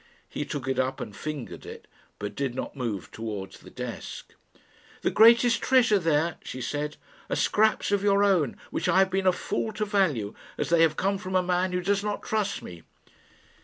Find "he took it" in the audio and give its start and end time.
0.27-0.79